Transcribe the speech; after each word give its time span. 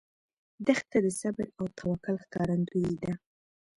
دښته 0.67 0.97
د 1.05 1.07
صبر 1.19 1.47
او 1.59 1.65
توکل 1.79 2.15
ښکارندوی 2.23 2.89
ده. 3.03 3.11